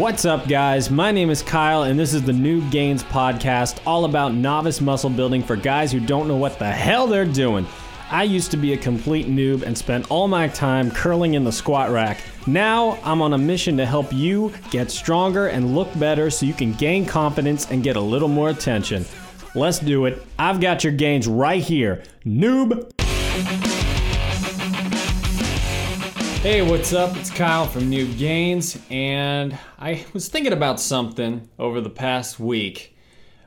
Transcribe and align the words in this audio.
What's 0.00 0.24
up, 0.24 0.48
guys? 0.48 0.90
My 0.90 1.12
name 1.12 1.28
is 1.28 1.42
Kyle, 1.42 1.82
and 1.82 2.00
this 2.00 2.14
is 2.14 2.22
the 2.22 2.32
Noob 2.32 2.70
Gains 2.70 3.04
podcast, 3.04 3.80
all 3.84 4.06
about 4.06 4.32
novice 4.32 4.80
muscle 4.80 5.10
building 5.10 5.42
for 5.42 5.56
guys 5.56 5.92
who 5.92 6.00
don't 6.00 6.26
know 6.26 6.38
what 6.38 6.58
the 6.58 6.72
hell 6.72 7.06
they're 7.06 7.26
doing. 7.26 7.66
I 8.10 8.22
used 8.22 8.50
to 8.52 8.56
be 8.56 8.72
a 8.72 8.78
complete 8.78 9.26
noob 9.26 9.60
and 9.62 9.76
spent 9.76 10.10
all 10.10 10.26
my 10.26 10.48
time 10.48 10.90
curling 10.90 11.34
in 11.34 11.44
the 11.44 11.52
squat 11.52 11.90
rack. 11.90 12.22
Now 12.46 12.98
I'm 13.04 13.20
on 13.20 13.34
a 13.34 13.38
mission 13.38 13.76
to 13.76 13.84
help 13.84 14.10
you 14.10 14.54
get 14.70 14.90
stronger 14.90 15.48
and 15.48 15.74
look 15.74 15.96
better 15.98 16.30
so 16.30 16.46
you 16.46 16.54
can 16.54 16.72
gain 16.72 17.04
confidence 17.04 17.70
and 17.70 17.82
get 17.82 17.96
a 17.96 18.00
little 18.00 18.26
more 18.26 18.48
attention. 18.48 19.04
Let's 19.54 19.80
do 19.80 20.06
it. 20.06 20.26
I've 20.38 20.62
got 20.62 20.82
your 20.82 20.94
gains 20.94 21.28
right 21.28 21.62
here. 21.62 22.02
Noob. 22.24 22.90
Hey, 26.42 26.62
what's 26.62 26.94
up? 26.94 27.18
It's 27.18 27.28
Kyle 27.28 27.66
from 27.66 27.90
Noob 27.90 28.16
Gains, 28.16 28.78
and 28.88 29.58
I 29.78 30.06
was 30.14 30.28
thinking 30.28 30.54
about 30.54 30.80
something 30.80 31.46
over 31.58 31.82
the 31.82 31.90
past 31.90 32.40
week. 32.40 32.96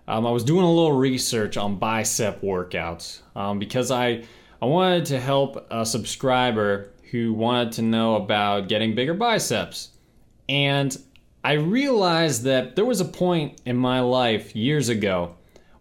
Um, 0.08 0.28
I 0.28 0.30
was 0.30 0.44
doing 0.44 0.64
a 0.64 0.72
little 0.72 0.92
research 0.92 1.58
on 1.58 1.80
bicep 1.80 2.44
workouts 2.44 3.22
um, 3.36 3.58
because 3.58 3.90
I 3.90 4.26
I 4.62 4.68
wanted 4.68 5.06
to 5.06 5.20
help 5.20 5.66
a 5.72 5.88
subscriber 5.88 6.92
who 7.10 7.34
wanted 7.34 7.72
to 7.74 7.82
know 7.82 8.16
about 8.16 8.68
getting 8.68 8.94
bigger 8.94 9.16
biceps, 9.16 9.90
and 10.48 10.96
I 11.44 11.54
realized 11.54 12.44
that 12.44 12.76
there 12.76 12.86
was 12.86 13.02
a 13.02 13.06
point 13.06 13.60
in 13.66 13.76
my 13.76 14.02
life 14.02 14.56
years 14.56 14.90
ago 14.90 15.34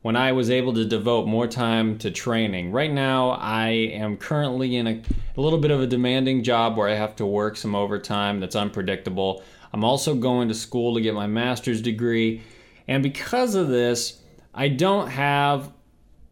when 0.02 0.16
I 0.16 0.33
was 0.33 0.51
able 0.51 0.74
to 0.74 0.84
devote 0.84 1.27
more 1.27 1.47
time 1.47 1.97
to 1.98 2.11
training. 2.11 2.73
Right 2.73 2.92
now, 2.92 3.31
I 3.31 3.69
am 3.69 4.17
currently 4.17 4.77
in 4.77 4.86
a, 4.86 5.03
a, 5.36 5.41
little 5.41 5.61
bit 5.61 5.70
of 5.70 5.81
a 5.81 5.86
demanding 5.86 6.42
job 6.42 6.77
where 6.77 6.89
I 6.89 6.94
have 6.94 7.17
to 7.17 7.27
work 7.27 7.56
some 7.56 7.77
overtime 7.77 8.41
that's 8.41 8.56
unpredictable. 8.56 9.42
I'm 9.72 9.84
also 9.84 10.14
going 10.14 10.48
to 10.48 10.55
school 10.55 10.94
to 10.94 11.00
get 11.00 11.14
my 11.14 11.28
master's 11.28 11.81
degree. 11.81 12.42
And 12.89 13.03
because 13.03 13.55
of 13.55 13.69
this, 13.69 14.20
I 14.53 14.69
don't 14.69 15.09
have, 15.09 15.72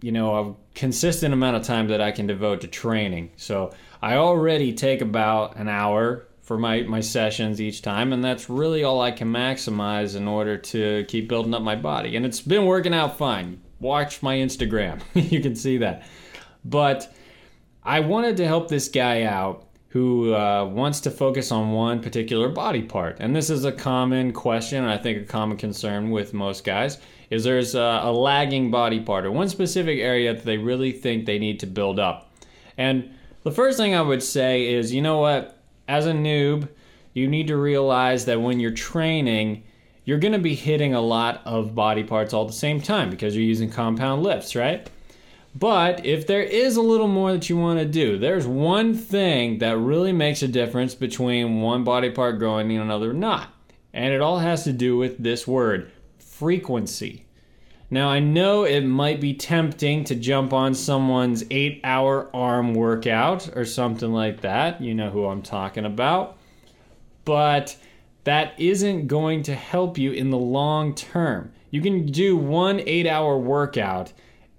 you 0.03 0.11
know, 0.11 0.35
a 0.35 0.55
consistent 0.75 1.33
amount 1.33 1.57
of 1.57 1.63
time 1.63 1.89
that 1.89 2.01
I 2.01 2.11
can 2.11 2.27
devote 2.27 2.63
to 2.63 2.67
training. 2.67 3.31
So 3.37 3.73
I 4.03 4.17
already 4.17 4.73
take 4.73 5.01
about 5.01 5.57
an 5.57 5.69
hour 5.69 6.27
for 6.51 6.59
my, 6.59 6.83
my 6.83 6.99
sessions 6.99 7.61
each 7.61 7.81
time, 7.81 8.13
and 8.13 8.25
that's 8.25 8.51
really 8.51 8.83
all 8.83 9.01
I 9.01 9.13
can 9.13 9.33
maximize 9.33 10.17
in 10.17 10.27
order 10.27 10.59
to 10.59 11.05
keep 11.07 11.29
building 11.29 11.55
up 11.55 11.63
my 11.63 11.77
body. 11.77 12.17
And 12.17 12.27
it's 12.27 12.41
been 12.41 12.67
working 12.67 12.93
out 12.93 13.17
fine. 13.17 13.61
Watch 13.79 14.21
my 14.21 14.35
Instagram, 14.35 15.01
you 15.31 15.41
can 15.41 15.55
see 15.55 15.79
that. 15.79 16.03
But 16.65 17.15
I 17.85 18.01
wanted 18.01 18.37
to 18.39 18.49
help 18.49 18.67
this 18.67 18.89
guy 18.89 19.23
out 19.23 19.69
who 19.91 20.35
uh, 20.35 20.65
wants 20.65 20.99
to 21.03 21.13
focus 21.13 21.53
on 21.53 21.71
one 21.71 22.03
particular 22.03 22.49
body 22.49 22.83
part. 22.83 23.19
And 23.21 23.37
this 23.37 23.49
is 23.49 23.65
a 23.65 23.71
common 23.71 24.33
question, 24.33 24.83
I 24.83 24.99
think 24.99 25.23
a 25.23 25.27
common 25.27 25.57
concern 25.57 26.11
with 26.11 26.35
most 26.35 26.65
guys, 26.65 26.99
is 27.31 27.45
there's 27.45 27.77
a, 27.77 28.01
a 28.03 28.13
lagging 28.13 28.73
body 28.73 28.99
part 28.99 29.25
or 29.25 29.31
one 29.31 29.49
specific 29.49 30.01
area 30.01 30.35
that 30.35 30.45
they 30.45 30.59
really 30.59 30.91
think 30.91 31.27
they 31.27 31.39
need 31.39 31.61
to 31.61 31.69
build 31.69 32.01
up. 32.01 32.33
And 32.77 33.15
the 33.45 33.53
first 33.53 33.79
thing 33.79 33.95
I 33.95 34.03
would 34.03 34.25
say 34.25 34.75
is, 34.75 34.93
you 34.93 35.01
know 35.01 35.19
what? 35.19 35.60
As 35.91 36.07
a 36.07 36.13
noob, 36.13 36.69
you 37.15 37.27
need 37.27 37.49
to 37.49 37.57
realize 37.57 38.25
that 38.27 38.41
when 38.41 38.61
you're 38.61 38.71
training, 38.71 39.65
you're 40.05 40.21
going 40.21 40.33
to 40.33 40.39
be 40.39 40.55
hitting 40.55 40.95
a 40.95 41.01
lot 41.01 41.43
of 41.45 41.75
body 41.75 42.05
parts 42.05 42.33
all 42.33 42.43
at 42.43 42.47
the 42.47 42.53
same 42.53 42.81
time 42.81 43.11
because 43.11 43.35
you're 43.35 43.45
using 43.45 43.69
compound 43.69 44.23
lifts, 44.23 44.55
right? 44.55 44.89
But 45.53 46.07
if 46.07 46.29
there 46.29 46.45
is 46.45 46.77
a 46.77 46.81
little 46.81 47.09
more 47.09 47.33
that 47.33 47.51
you 47.51 47.57
want 47.57 47.81
to 47.81 47.85
do, 47.85 48.19
there's 48.19 48.47
one 48.47 48.95
thing 48.95 49.59
that 49.59 49.77
really 49.79 50.13
makes 50.13 50.43
a 50.43 50.49
difference 50.49 50.95
between 50.95 51.61
one 51.61 51.83
body 51.83 52.11
part 52.11 52.39
growing 52.39 52.71
and 52.71 52.83
another 52.83 53.13
not. 53.13 53.53
And 53.93 54.15
it 54.15 54.21
all 54.21 54.39
has 54.39 54.63
to 54.65 54.73
do 54.73 54.97
with 54.97 55.19
this 55.19 55.45
word 55.45 55.91
frequency. 56.21 57.27
Now, 57.91 58.09
I 58.09 58.21
know 58.21 58.63
it 58.63 58.83
might 58.83 59.21
be 59.21 59.35
tempting 59.35 60.05
to 60.05 60.15
jump 60.15 60.53
on 60.53 60.75
someone's 60.75 61.45
eight 61.51 61.81
hour 61.83 62.31
arm 62.33 62.73
workout 62.75 63.57
or 63.57 63.65
something 63.65 64.13
like 64.13 64.43
that. 64.43 64.81
You 64.81 64.95
know 64.95 65.11
who 65.11 65.27
I'm 65.27 65.43
talking 65.43 65.85
about. 65.85 66.39
But 67.25 67.77
that 68.25 68.59
isn't 68.59 69.09
going 69.09 69.43
to 69.45 69.55
help 69.55 69.99
you 69.99 70.13
in 70.13 70.31
the 70.31 70.39
long 70.39 70.95
term. 70.95 71.53
You 71.71 71.83
can 71.83 72.07
do 72.07 72.37
one 72.37 72.81
eight 72.87 73.07
hour 73.07 73.37
workout, 73.37 74.13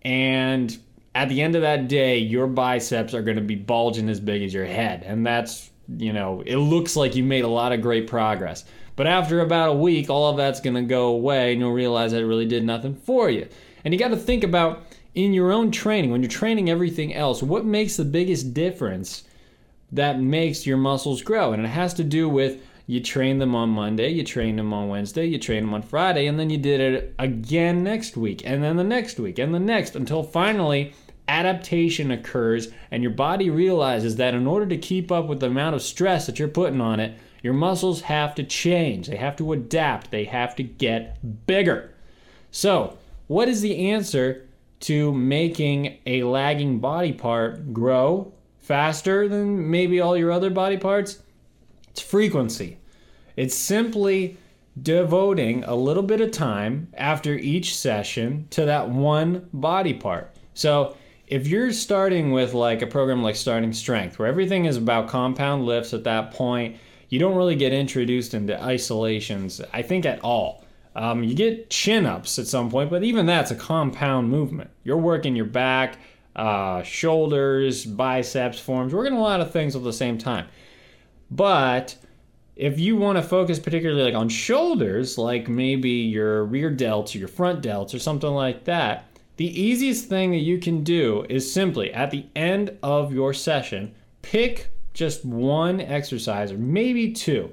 and 0.03 0.77
at 1.15 1.27
the 1.27 1.41
end 1.41 1.55
of 1.55 1.61
that 1.61 1.87
day, 1.87 2.19
your 2.19 2.47
biceps 2.47 3.13
are 3.13 3.21
going 3.21 3.37
to 3.37 3.43
be 3.43 3.55
bulging 3.55 4.09
as 4.09 4.19
big 4.19 4.43
as 4.43 4.53
your 4.53 4.65
head. 4.65 5.03
And 5.03 5.25
that's, 5.25 5.70
you 5.97 6.13
know, 6.13 6.43
it 6.45 6.57
looks 6.57 6.95
like 6.95 7.15
you 7.15 7.23
made 7.23 7.43
a 7.43 7.49
lot 7.49 7.71
of 7.71 7.81
great 7.81 8.07
progress. 8.07 8.65
But 8.95 9.07
after 9.07 9.39
about 9.39 9.69
a 9.69 9.73
week, 9.73 10.09
all 10.09 10.29
of 10.29 10.37
that's 10.37 10.59
going 10.59 10.75
to 10.75 10.81
go 10.81 11.07
away 11.07 11.51
and 11.51 11.61
you'll 11.61 11.71
realize 11.71 12.11
that 12.11 12.21
it 12.21 12.27
really 12.27 12.45
did 12.45 12.63
nothing 12.63 12.95
for 12.95 13.29
you. 13.29 13.47
And 13.83 13.93
you 13.93 13.99
got 13.99 14.09
to 14.09 14.17
think 14.17 14.43
about 14.43 14.83
in 15.15 15.33
your 15.33 15.51
own 15.51 15.71
training, 15.71 16.11
when 16.11 16.21
you're 16.21 16.29
training 16.29 16.69
everything 16.69 17.13
else, 17.13 17.43
what 17.43 17.65
makes 17.65 17.97
the 17.97 18.05
biggest 18.05 18.53
difference 18.53 19.23
that 19.91 20.19
makes 20.19 20.65
your 20.65 20.77
muscles 20.77 21.21
grow? 21.21 21.51
And 21.53 21.63
it 21.63 21.69
has 21.69 21.93
to 21.95 22.03
do 22.03 22.29
with 22.29 22.61
you 22.87 22.99
train 22.99 23.39
them 23.39 23.55
on 23.55 23.69
Monday, 23.69 24.09
you 24.09 24.23
train 24.23 24.55
them 24.55 24.73
on 24.73 24.89
Wednesday, 24.89 25.25
you 25.25 25.37
train 25.37 25.63
them 25.63 25.73
on 25.73 25.81
Friday, 25.81 26.27
and 26.27 26.39
then 26.39 26.49
you 26.49 26.57
did 26.57 26.81
it 26.81 27.15
again 27.19 27.83
next 27.83 28.17
week, 28.17 28.41
and 28.45 28.63
then 28.63 28.75
the 28.75 28.83
next 28.83 29.19
week, 29.19 29.39
and 29.39 29.53
the 29.53 29.59
next, 29.59 29.95
until 29.95 30.23
finally 30.23 30.93
adaptation 31.31 32.11
occurs 32.11 32.67
and 32.91 33.01
your 33.01 33.13
body 33.13 33.49
realizes 33.49 34.17
that 34.17 34.33
in 34.33 34.45
order 34.45 34.65
to 34.65 34.77
keep 34.77 35.11
up 35.11 35.27
with 35.27 35.39
the 35.39 35.47
amount 35.47 35.75
of 35.75 35.81
stress 35.81 36.25
that 36.25 36.37
you're 36.37 36.49
putting 36.49 36.81
on 36.81 36.99
it, 36.99 37.17
your 37.41 37.53
muscles 37.53 38.01
have 38.01 38.35
to 38.35 38.43
change, 38.43 39.07
they 39.07 39.15
have 39.15 39.37
to 39.37 39.53
adapt, 39.53 40.11
they 40.11 40.25
have 40.25 40.55
to 40.57 40.63
get 40.63 41.47
bigger. 41.47 41.93
So, 42.51 42.97
what 43.27 43.47
is 43.47 43.61
the 43.61 43.89
answer 43.91 44.45
to 44.81 45.13
making 45.13 45.97
a 46.05 46.23
lagging 46.23 46.79
body 46.79 47.13
part 47.13 47.73
grow 47.73 48.33
faster 48.59 49.29
than 49.29 49.71
maybe 49.71 50.01
all 50.01 50.17
your 50.17 50.31
other 50.31 50.49
body 50.49 50.77
parts? 50.77 51.19
It's 51.89 52.01
frequency. 52.01 52.77
It's 53.37 53.55
simply 53.55 54.37
devoting 54.81 55.63
a 55.63 55.75
little 55.75 56.03
bit 56.03 56.21
of 56.21 56.31
time 56.31 56.89
after 56.93 57.33
each 57.33 57.75
session 57.75 58.47
to 58.51 58.65
that 58.65 58.89
one 58.89 59.47
body 59.53 59.93
part. 59.93 60.35
So, 60.53 60.95
if 61.31 61.47
you're 61.47 61.71
starting 61.71 62.33
with 62.33 62.53
like 62.53 62.81
a 62.81 62.87
program 62.87 63.23
like 63.23 63.37
Starting 63.37 63.71
Strength, 63.71 64.19
where 64.19 64.27
everything 64.27 64.65
is 64.65 64.75
about 64.75 65.07
compound 65.07 65.65
lifts 65.65 65.93
at 65.93 66.03
that 66.03 66.31
point, 66.31 66.75
you 67.07 67.19
don't 67.19 67.37
really 67.37 67.55
get 67.55 67.71
introduced 67.71 68.33
into 68.33 68.61
isolations, 68.61 69.61
I 69.71 69.81
think, 69.81 70.05
at 70.05 70.21
all. 70.25 70.65
Um, 70.93 71.23
you 71.23 71.33
get 71.33 71.69
chin 71.69 72.05
ups 72.05 72.37
at 72.37 72.47
some 72.47 72.69
point, 72.69 72.89
but 72.89 73.03
even 73.03 73.25
that's 73.25 73.49
a 73.49 73.55
compound 73.55 74.29
movement. 74.29 74.71
You're 74.83 74.97
working 74.97 75.33
your 75.33 75.45
back, 75.45 75.99
uh, 76.35 76.83
shoulders, 76.83 77.85
biceps, 77.85 78.59
forms, 78.59 78.93
working 78.93 79.13
a 79.13 79.21
lot 79.21 79.39
of 79.39 79.51
things 79.51 79.73
at 79.73 79.83
the 79.85 79.93
same 79.93 80.17
time. 80.17 80.47
But 81.29 81.95
if 82.57 82.77
you 82.77 82.97
want 82.97 83.17
to 83.17 83.23
focus 83.23 83.57
particularly 83.57 84.03
like 84.03 84.15
on 84.15 84.27
shoulders, 84.27 85.17
like 85.17 85.47
maybe 85.47 85.91
your 85.91 86.43
rear 86.43 86.69
delts 86.69 87.15
or 87.15 87.19
your 87.19 87.29
front 87.29 87.63
delts 87.63 87.93
or 87.93 87.99
something 87.99 88.31
like 88.31 88.65
that, 88.65 89.05
the 89.37 89.61
easiest 89.61 90.07
thing 90.07 90.31
that 90.31 90.37
you 90.37 90.59
can 90.59 90.83
do 90.83 91.25
is 91.29 91.51
simply 91.51 91.93
at 91.93 92.11
the 92.11 92.25
end 92.35 92.77
of 92.83 93.13
your 93.13 93.33
session, 93.33 93.93
pick 94.21 94.69
just 94.93 95.25
one 95.25 95.79
exercise 95.79 96.51
or 96.51 96.57
maybe 96.57 97.11
two. 97.11 97.51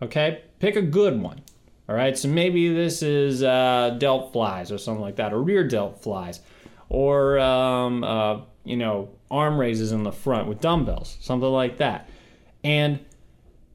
Okay, 0.00 0.42
pick 0.58 0.76
a 0.76 0.82
good 0.82 1.20
one. 1.20 1.40
All 1.88 1.94
right, 1.94 2.16
so 2.18 2.28
maybe 2.28 2.72
this 2.74 3.02
is 3.02 3.42
uh, 3.42 3.96
delt 3.98 4.32
flies 4.32 4.70
or 4.70 4.78
something 4.78 5.00
like 5.00 5.16
that, 5.16 5.32
or 5.32 5.42
rear 5.42 5.66
delt 5.66 6.02
flies, 6.02 6.40
or 6.90 7.38
um, 7.38 8.04
uh, 8.04 8.40
you 8.64 8.76
know 8.76 9.08
arm 9.30 9.58
raises 9.58 9.92
in 9.92 10.02
the 10.02 10.12
front 10.12 10.48
with 10.48 10.60
dumbbells, 10.60 11.16
something 11.20 11.48
like 11.48 11.78
that, 11.78 12.08
and 12.62 13.00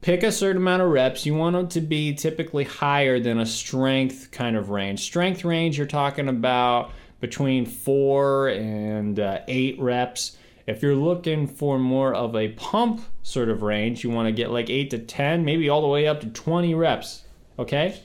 pick 0.00 0.22
a 0.22 0.30
certain 0.30 0.62
amount 0.62 0.82
of 0.82 0.90
reps. 0.90 1.26
You 1.26 1.34
want 1.34 1.54
them 1.54 1.66
to 1.68 1.80
be 1.80 2.14
typically 2.14 2.64
higher 2.64 3.18
than 3.18 3.40
a 3.40 3.46
strength 3.46 4.30
kind 4.30 4.56
of 4.56 4.70
range. 4.70 5.00
Strength 5.00 5.44
range, 5.44 5.76
you're 5.76 5.86
talking 5.86 6.28
about 6.28 6.92
between 7.20 7.66
four 7.66 8.48
and 8.48 9.18
uh, 9.18 9.40
eight 9.48 9.78
reps. 9.80 10.36
If 10.66 10.82
you're 10.82 10.94
looking 10.94 11.46
for 11.46 11.78
more 11.78 12.14
of 12.14 12.34
a 12.34 12.48
pump 12.48 13.02
sort 13.22 13.48
of 13.48 13.62
range, 13.62 14.02
you 14.02 14.10
want 14.10 14.26
to 14.26 14.32
get 14.32 14.50
like 14.50 14.70
8 14.70 14.90
to 14.90 14.98
10, 14.98 15.44
maybe 15.44 15.68
all 15.68 15.82
the 15.82 15.88
way 15.88 16.06
up 16.06 16.20
to 16.20 16.28
20 16.28 16.74
reps. 16.74 17.24
Okay? 17.58 18.00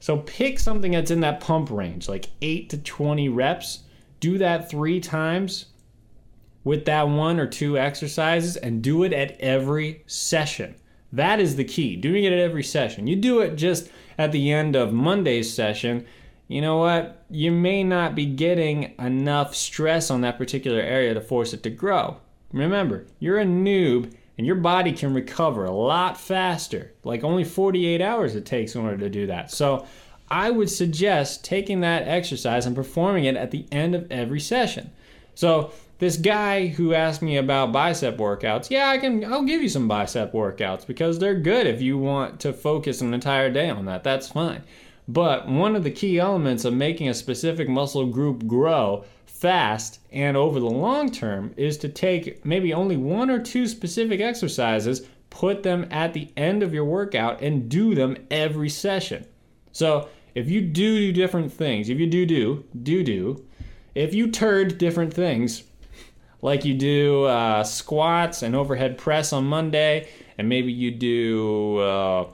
So 0.00 0.18
pick 0.18 0.58
something 0.58 0.92
that's 0.92 1.10
in 1.10 1.20
that 1.20 1.40
pump 1.40 1.70
range, 1.70 2.08
like 2.08 2.30
8 2.40 2.70
to 2.70 2.78
20 2.78 3.28
reps. 3.28 3.80
Do 4.20 4.38
that 4.38 4.70
three 4.70 5.00
times 5.00 5.66
with 6.64 6.84
that 6.86 7.08
one 7.08 7.38
or 7.38 7.46
two 7.46 7.76
exercises 7.76 8.56
and 8.56 8.82
do 8.82 9.02
it 9.02 9.12
at 9.12 9.38
every 9.40 10.02
session. 10.06 10.74
That 11.12 11.40
is 11.40 11.56
the 11.56 11.64
key, 11.64 11.96
doing 11.96 12.24
it 12.24 12.32
at 12.32 12.38
every 12.38 12.62
session. 12.62 13.06
You 13.06 13.16
do 13.16 13.40
it 13.40 13.56
just 13.56 13.90
at 14.16 14.32
the 14.32 14.50
end 14.50 14.76
of 14.76 14.92
Monday's 14.92 15.52
session 15.52 16.06
you 16.52 16.60
know 16.60 16.76
what? 16.76 17.24
You 17.30 17.50
may 17.50 17.82
not 17.82 18.14
be 18.14 18.26
getting 18.26 18.94
enough 18.98 19.54
stress 19.54 20.10
on 20.10 20.20
that 20.20 20.38
particular 20.38 20.80
area 20.80 21.14
to 21.14 21.20
force 21.20 21.52
it 21.54 21.62
to 21.62 21.70
grow. 21.70 22.18
Remember, 22.52 23.06
you're 23.18 23.40
a 23.40 23.44
noob 23.44 24.12
and 24.36 24.46
your 24.46 24.56
body 24.56 24.92
can 24.92 25.14
recover 25.14 25.64
a 25.64 25.70
lot 25.70 26.20
faster. 26.20 26.92
Like 27.04 27.24
only 27.24 27.44
48 27.44 28.00
hours 28.00 28.34
it 28.34 28.44
takes 28.44 28.74
in 28.74 28.82
order 28.82 28.98
to 28.98 29.08
do 29.08 29.26
that. 29.28 29.50
So 29.50 29.86
I 30.30 30.50
would 30.50 30.70
suggest 30.70 31.44
taking 31.44 31.80
that 31.80 32.06
exercise 32.06 32.66
and 32.66 32.76
performing 32.76 33.24
it 33.24 33.36
at 33.36 33.50
the 33.50 33.66
end 33.72 33.94
of 33.94 34.10
every 34.10 34.40
session. 34.40 34.90
So 35.34 35.72
this 35.98 36.16
guy 36.16 36.66
who 36.66 36.92
asked 36.94 37.22
me 37.22 37.36
about 37.36 37.72
bicep 37.72 38.16
workouts, 38.16 38.68
yeah, 38.68 38.88
I 38.88 38.98
can 38.98 39.24
I'll 39.24 39.44
give 39.44 39.62
you 39.62 39.68
some 39.68 39.88
bicep 39.88 40.32
workouts 40.32 40.86
because 40.86 41.18
they're 41.18 41.38
good 41.38 41.66
if 41.66 41.80
you 41.80 41.96
want 41.96 42.40
to 42.40 42.52
focus 42.52 43.00
an 43.00 43.14
entire 43.14 43.50
day 43.50 43.70
on 43.70 43.86
that. 43.86 44.04
That's 44.04 44.28
fine. 44.28 44.62
But 45.08 45.48
one 45.48 45.74
of 45.74 45.84
the 45.84 45.90
key 45.90 46.18
elements 46.18 46.64
of 46.64 46.74
making 46.74 47.08
a 47.08 47.14
specific 47.14 47.68
muscle 47.68 48.06
group 48.06 48.46
grow 48.46 49.04
fast 49.26 49.98
and 50.12 50.36
over 50.36 50.60
the 50.60 50.66
long 50.66 51.10
term 51.10 51.52
is 51.56 51.76
to 51.78 51.88
take 51.88 52.44
maybe 52.44 52.72
only 52.72 52.96
one 52.96 53.28
or 53.28 53.40
two 53.40 53.66
specific 53.66 54.20
exercises, 54.20 55.08
put 55.30 55.64
them 55.64 55.88
at 55.90 56.14
the 56.14 56.30
end 56.36 56.62
of 56.62 56.72
your 56.72 56.84
workout, 56.84 57.42
and 57.42 57.68
do 57.68 57.94
them 57.94 58.16
every 58.30 58.68
session. 58.68 59.26
So 59.72 60.08
if 60.34 60.48
you 60.48 60.60
do 60.60 60.98
do 60.98 61.12
different 61.12 61.52
things, 61.52 61.88
if 61.88 61.98
you 61.98 62.06
do 62.06 62.24
do, 62.24 62.64
do 62.82 63.02
do, 63.02 63.44
if 63.94 64.14
you 64.14 64.30
turd 64.30 64.78
different 64.78 65.12
things, 65.12 65.64
like 66.40 66.64
you 66.64 66.74
do 66.74 67.24
uh, 67.24 67.64
squats 67.64 68.42
and 68.42 68.54
overhead 68.54 68.98
press 68.98 69.32
on 69.32 69.44
Monday, 69.44 70.08
and 70.38 70.48
maybe 70.48 70.72
you 70.72 70.92
do. 70.92 71.78
Uh, 71.78 72.26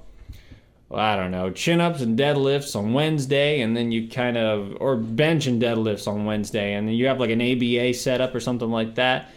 I 0.91 1.17
don't 1.17 1.31
know, 1.31 1.51
chin 1.51 1.81
ups 1.83 2.01
and 2.01 2.19
deadlifts 2.19 2.75
on 2.75 2.95
Wednesday, 2.95 3.61
and 3.61 3.77
then 3.77 3.93
you 3.93 4.09
kind 4.09 4.39
of, 4.39 4.77
or 4.81 4.97
bench 4.97 5.47
and 5.47 5.61
deadlifts 5.61 6.09
on 6.09 6.25
Wednesday, 6.25 6.75
and 6.75 6.89
then 6.89 6.95
you 6.95 7.07
have 7.09 7.21
like 7.21 7.31
an 7.31 7.43
ABA 7.43 7.93
setup 7.93 8.35
or 8.35 8.41
something 8.41 8.71
like 8.71 8.95
that. 8.95 9.31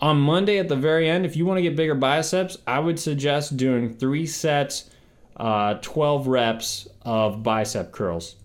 On 0.00 0.20
Monday 0.20 0.58
at 0.58 0.68
the 0.68 0.76
very 0.76 1.08
end, 1.08 1.24
if 1.24 1.34
you 1.34 1.46
want 1.46 1.58
to 1.58 1.62
get 1.62 1.76
bigger 1.76 1.94
biceps, 1.94 2.58
I 2.66 2.78
would 2.78 3.00
suggest 3.00 3.56
doing 3.56 3.94
three 3.94 4.26
sets, 4.26 4.90
uh, 5.36 5.74
12 5.80 6.28
reps 6.28 6.86
of 7.02 7.42
bicep 7.42 7.90
curls. 7.90 8.36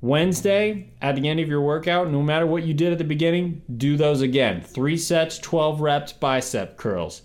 Wednesday, 0.00 0.88
at 1.02 1.14
the 1.16 1.28
end 1.28 1.38
of 1.38 1.48
your 1.48 1.60
workout, 1.60 2.10
no 2.10 2.22
matter 2.22 2.46
what 2.46 2.62
you 2.62 2.72
did 2.72 2.92
at 2.92 2.98
the 2.98 3.04
beginning, 3.04 3.60
do 3.76 3.98
those 3.98 4.22
again. 4.22 4.62
Three 4.62 4.96
sets, 4.96 5.38
12 5.38 5.82
reps, 5.82 6.14
bicep 6.14 6.78
curls. 6.78 7.22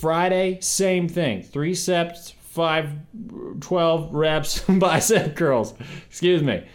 Friday, 0.00 0.58
same 0.60 1.08
thing. 1.08 1.42
Three 1.42 1.74
sets, 1.74 2.34
five, 2.56 2.90
12 3.60 4.12
reps 4.12 4.60
bicep 4.68 5.36
curls. 5.36 5.74
Excuse 6.08 6.42
me. 6.42 6.66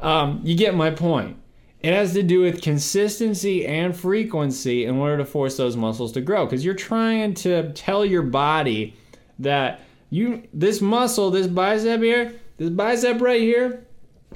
Um, 0.00 0.40
you 0.44 0.56
get 0.56 0.74
my 0.74 0.90
point. 0.90 1.38
It 1.80 1.94
has 1.94 2.12
to 2.14 2.22
do 2.24 2.40
with 2.40 2.60
consistency 2.60 3.64
and 3.64 3.96
frequency 3.96 4.84
in 4.84 4.96
order 4.96 5.16
to 5.18 5.24
force 5.24 5.56
those 5.56 5.76
muscles 5.76 6.12
to 6.12 6.20
grow. 6.20 6.44
Because 6.44 6.64
you're 6.64 6.74
trying 6.74 7.34
to 7.34 7.72
tell 7.72 8.04
your 8.04 8.22
body 8.22 8.96
that 9.38 9.80
you 10.10 10.42
this 10.52 10.80
muscle, 10.80 11.30
this 11.30 11.46
bicep 11.46 12.02
here, 12.02 12.34
this 12.56 12.70
bicep 12.70 13.20
right 13.20 13.40
here, 13.40 13.86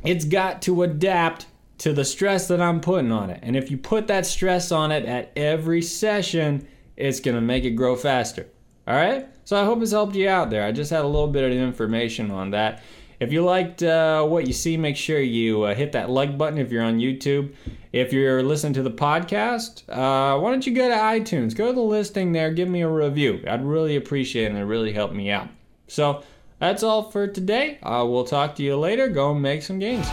it's 0.04 0.24
got 0.24 0.62
to 0.62 0.84
adapt 0.84 1.46
to 1.78 1.92
the 1.92 2.04
stress 2.04 2.46
that 2.46 2.60
I'm 2.60 2.80
putting 2.80 3.10
on 3.10 3.30
it. 3.30 3.40
And 3.42 3.56
if 3.56 3.70
you 3.70 3.76
put 3.76 4.06
that 4.06 4.24
stress 4.24 4.70
on 4.70 4.92
it 4.92 5.04
at 5.04 5.32
every 5.34 5.82
session, 5.82 6.68
it's 6.96 7.18
gonna 7.18 7.40
make 7.40 7.64
it 7.64 7.70
grow 7.70 7.96
faster. 7.96 8.46
All 8.86 8.94
right? 8.94 9.28
So 9.44 9.60
I 9.60 9.64
hope 9.64 9.82
it's 9.82 9.92
helped 9.92 10.14
you 10.14 10.28
out 10.28 10.50
there. 10.50 10.64
I 10.64 10.72
just 10.72 10.90
had 10.90 11.04
a 11.04 11.08
little 11.08 11.28
bit 11.28 11.44
of 11.44 11.56
information 11.56 12.30
on 12.30 12.50
that. 12.50 12.82
If 13.20 13.32
you 13.32 13.44
liked 13.44 13.82
uh, 13.82 14.24
what 14.24 14.48
you 14.48 14.52
see, 14.52 14.76
make 14.76 14.96
sure 14.96 15.20
you 15.20 15.62
uh, 15.62 15.74
hit 15.74 15.92
that 15.92 16.10
like 16.10 16.36
button 16.36 16.58
if 16.58 16.72
you're 16.72 16.82
on 16.82 16.98
YouTube. 16.98 17.54
If 17.92 18.12
you're 18.12 18.42
listening 18.42 18.72
to 18.74 18.82
the 18.82 18.90
podcast, 18.90 19.88
uh, 19.88 20.40
why 20.40 20.50
don't 20.50 20.66
you 20.66 20.74
go 20.74 20.88
to 20.88 20.94
iTunes? 20.94 21.54
Go 21.54 21.68
to 21.68 21.72
the 21.72 21.80
listing 21.80 22.32
there, 22.32 22.50
give 22.50 22.68
me 22.68 22.82
a 22.82 22.88
review. 22.88 23.44
I'd 23.46 23.64
really 23.64 23.94
appreciate 23.94 24.46
it 24.46 24.50
and 24.50 24.58
it 24.58 24.64
really 24.64 24.92
helped 24.92 25.14
me 25.14 25.30
out. 25.30 25.48
So 25.86 26.24
that's 26.58 26.82
all 26.82 27.10
for 27.10 27.28
today. 27.28 27.78
Uh, 27.82 28.04
we'll 28.08 28.24
talk 28.24 28.56
to 28.56 28.62
you 28.62 28.76
later. 28.76 29.08
Go 29.08 29.32
and 29.32 29.42
make 29.42 29.62
some 29.62 29.78
gains. 29.78 30.08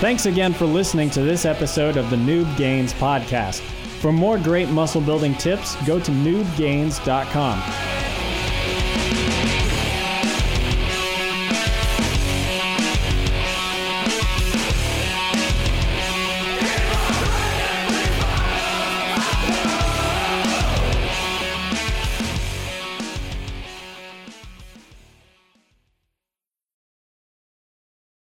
Thanks 0.00 0.26
again 0.26 0.52
for 0.52 0.66
listening 0.66 1.10
to 1.10 1.22
this 1.22 1.44
episode 1.44 1.96
of 1.96 2.10
the 2.10 2.16
Noob 2.16 2.56
Gains 2.56 2.92
Podcast. 2.94 3.62
For 4.02 4.12
more 4.12 4.36
great 4.36 4.68
muscle 4.68 5.00
building 5.00 5.32
tips, 5.36 5.76
go 5.86 6.00
to 6.00 6.10
noobgains.com. 6.10 8.01